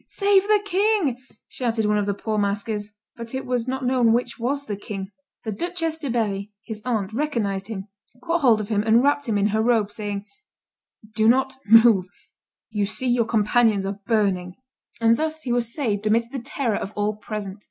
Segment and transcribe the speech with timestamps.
[0.07, 4.39] "Save the king!" shouted one of the poor masquers; but it was not known which
[4.39, 5.11] was the king.
[5.43, 7.87] The Duchess de Berry, his aunt, recognized him,
[8.19, 10.25] caught hold of him, and wrapped him in her robe, saying,
[11.13, 12.07] "Do not move;
[12.71, 14.55] you see your companions are burning."
[14.99, 17.59] And thus he was saved amidst the terror of all present.